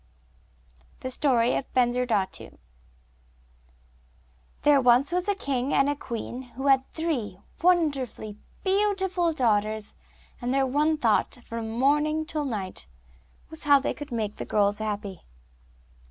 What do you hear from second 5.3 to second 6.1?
king and a